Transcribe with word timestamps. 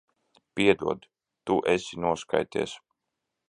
Piedod. 0.59 1.05
Tu 1.51 1.59
esi 1.75 2.03
noskaities. 2.07 2.75